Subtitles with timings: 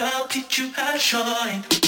[0.00, 1.87] I'll teach you how to shine.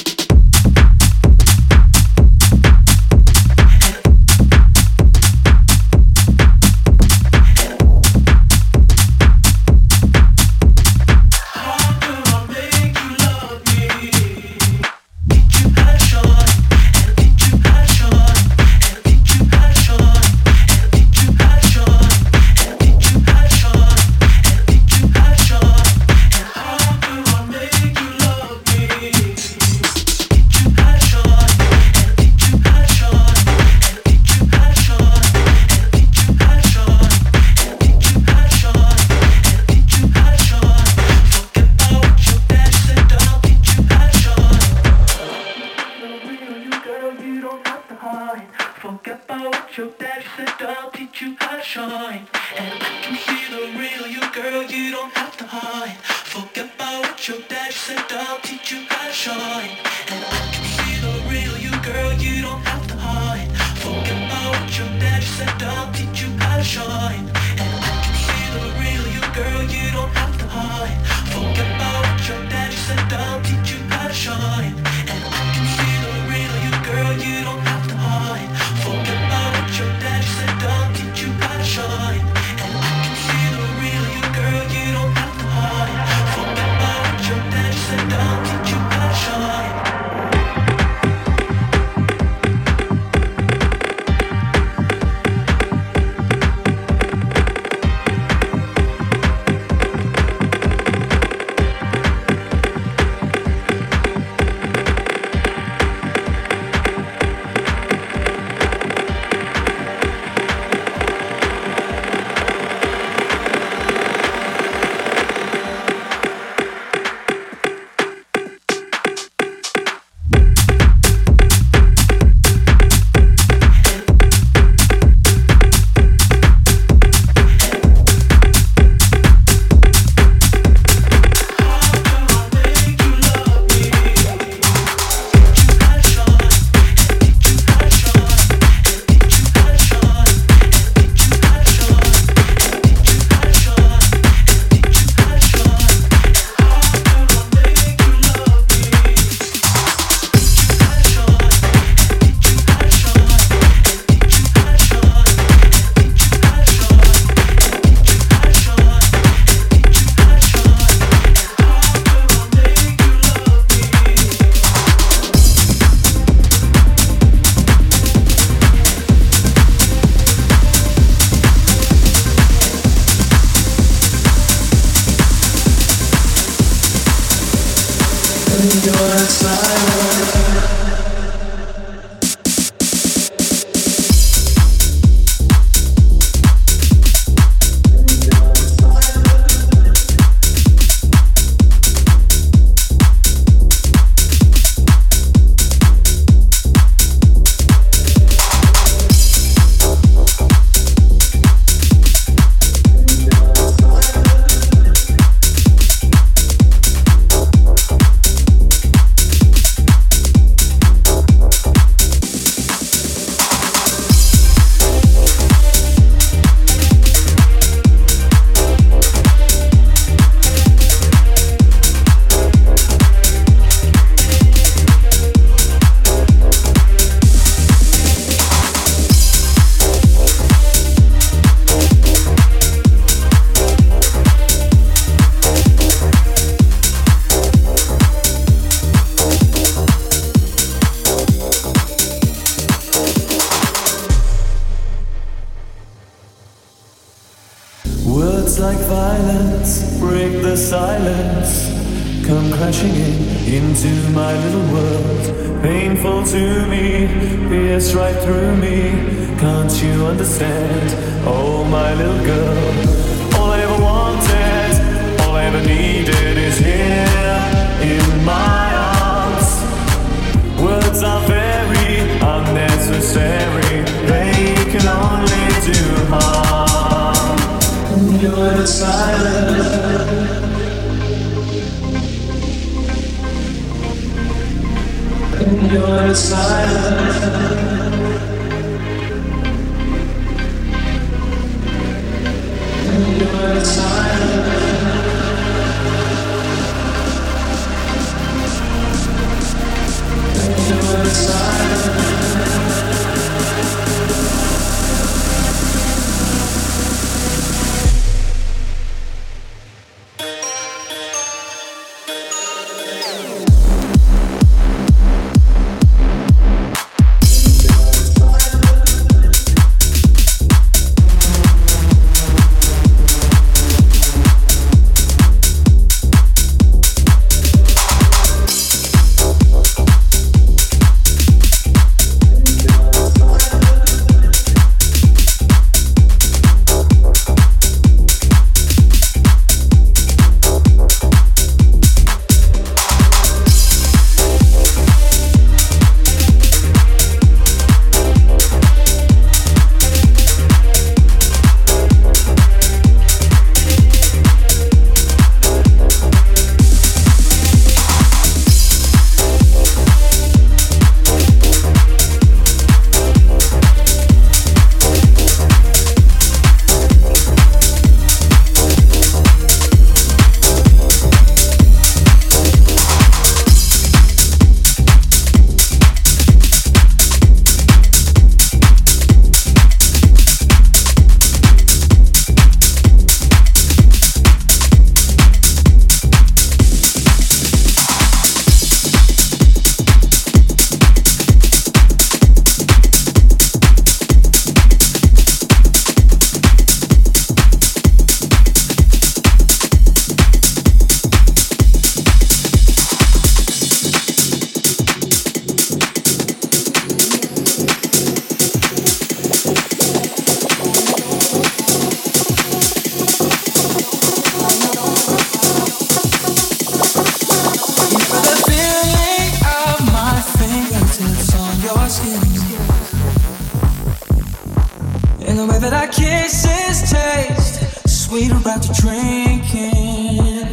[425.61, 430.47] that our kisses taste sweeter after drinking.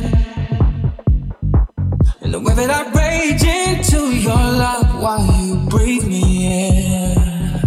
[2.21, 6.23] And the way that I rage into your love while you breathe me
[6.69, 7.61] in.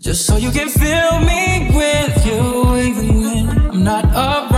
[0.00, 4.57] Just so you can feel me with you, even when I'm not around.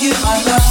[0.00, 0.69] you my love.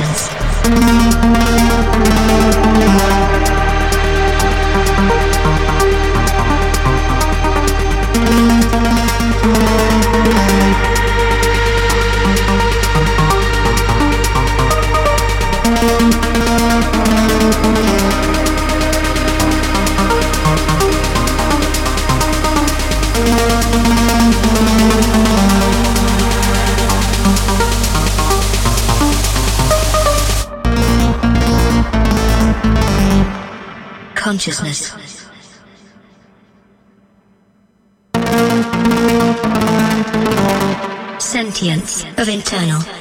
[0.00, 0.27] Existence.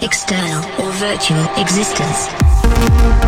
[0.01, 3.26] External, or virtual existence.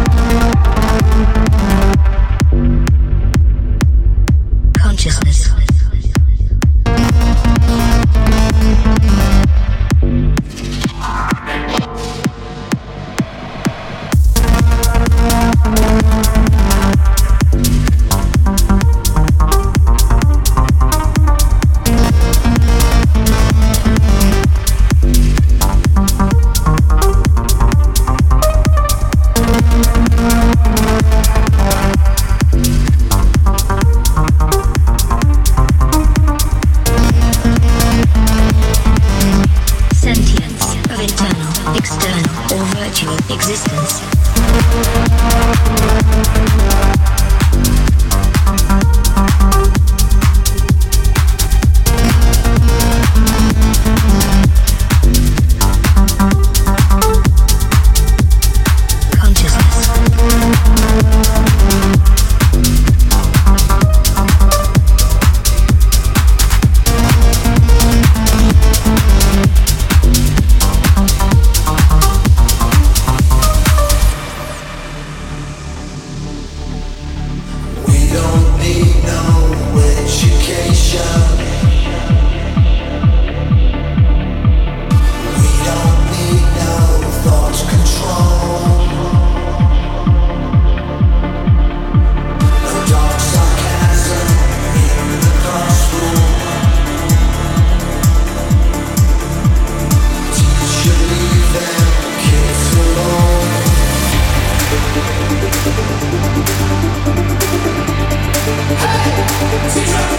[109.69, 110.11] Seems like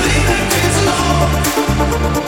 [0.00, 2.23] leaving things alone.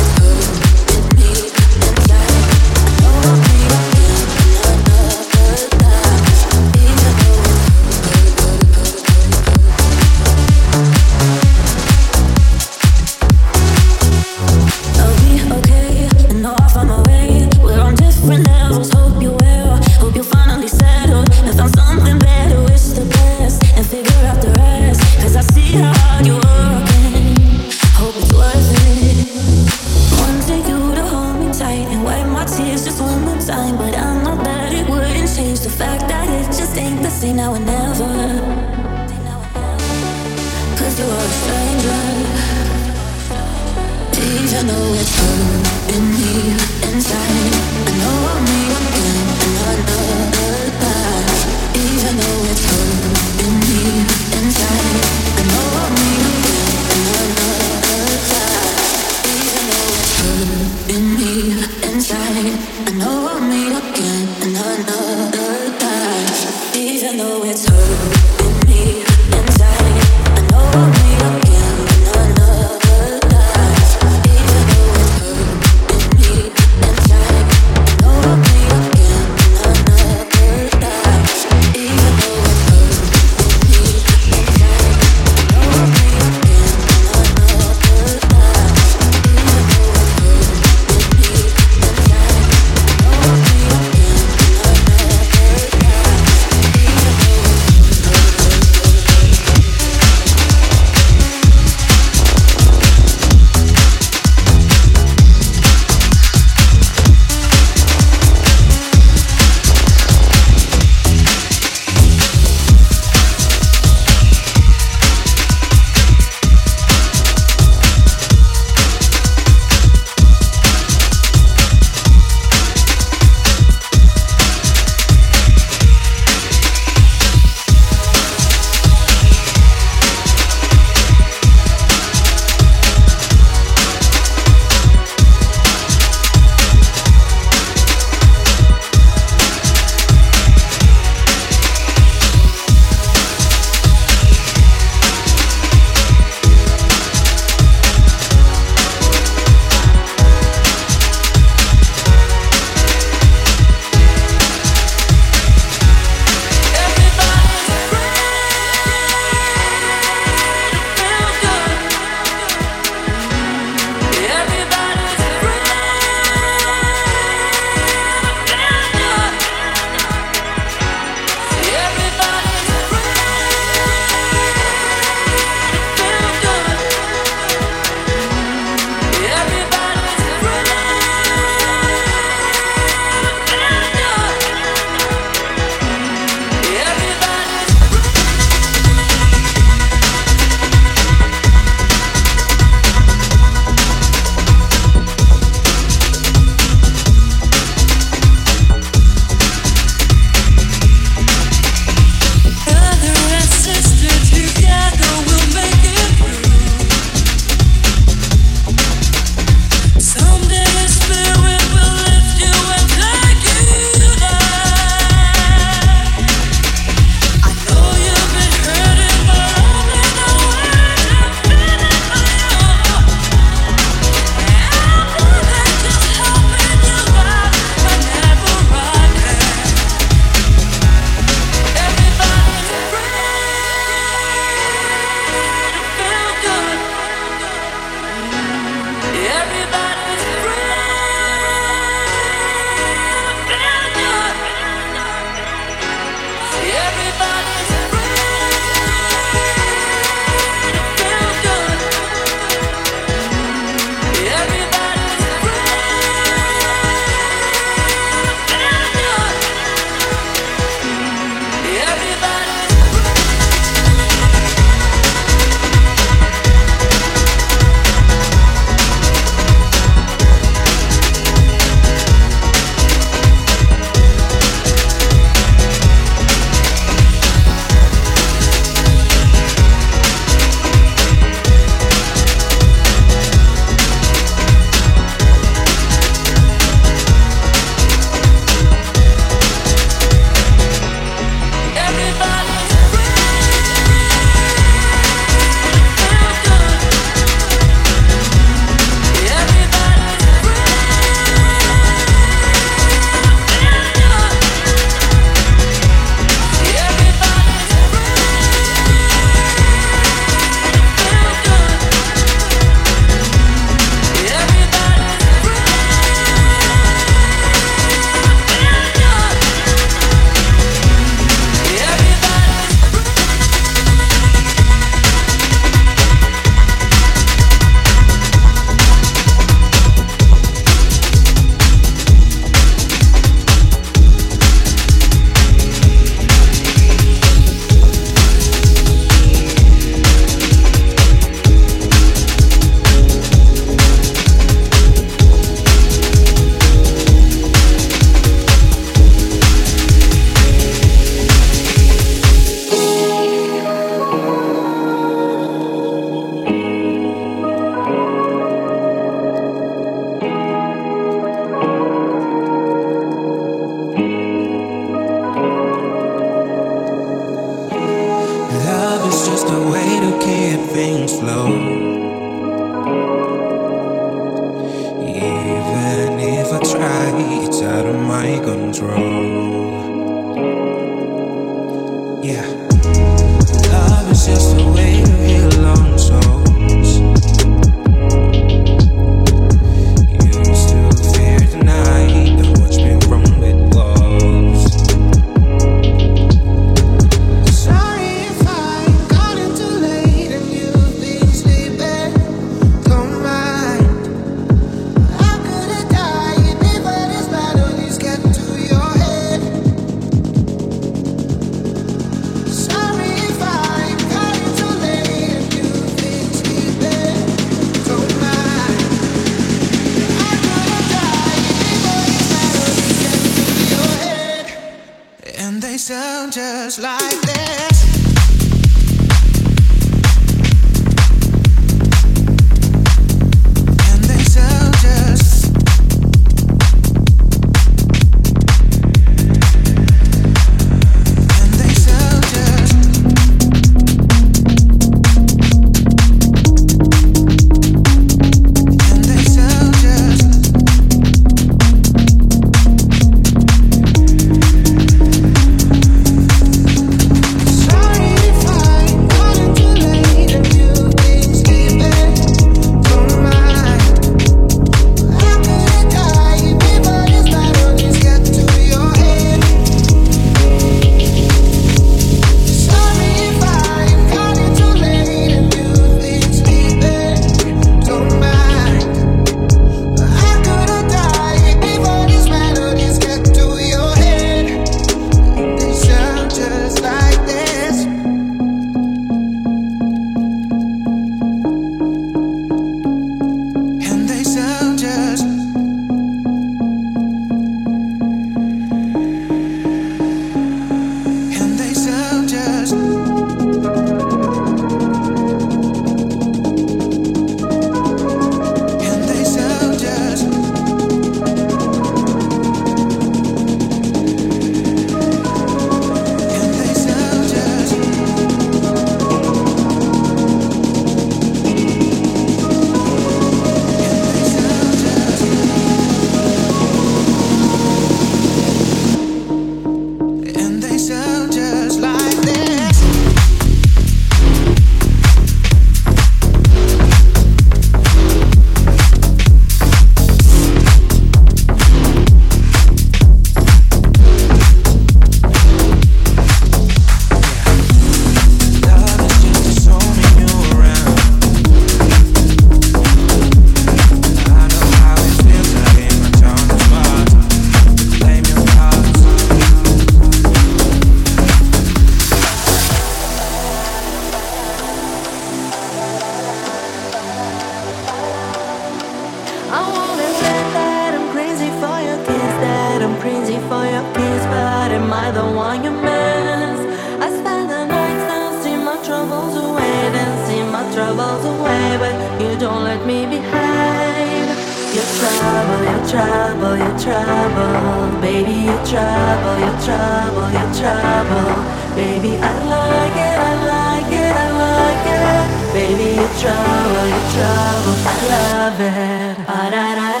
[585.21, 588.01] trouble, your trouble, your trouble.
[588.01, 591.31] Baby, your trouble, your trouble, your trouble.
[591.75, 595.25] Baby, I like it, I like it, I like it.
[595.53, 597.75] Baby, your trouble, your trouble.
[597.85, 599.27] I love it.
[599.27, 600.00] Ba-da-da.